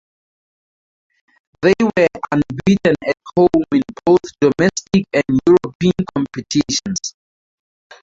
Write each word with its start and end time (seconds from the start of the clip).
They 1.61 1.73
were 1.83 2.07
unbeaten 2.31 2.95
at 3.05 3.13
home 3.37 3.65
in 3.71 3.83
both 4.03 4.21
domestic 4.41 5.05
and 5.13 5.39
European 5.45 5.93
competitions. 6.15 7.13